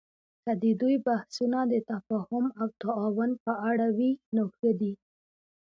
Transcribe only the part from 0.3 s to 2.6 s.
که د دوی بحثونه د تفاهم